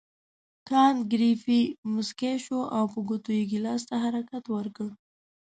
کانت 0.69 0.99
ګریفي 1.13 1.61
مسکی 1.93 2.33
شو 2.45 2.59
او 2.75 2.83
په 2.93 2.99
ګوتو 3.07 3.29
یې 3.37 3.43
ګیلاس 3.51 3.81
ته 3.89 3.95
حرکت 4.03 4.43
ورکړ. 4.49 4.89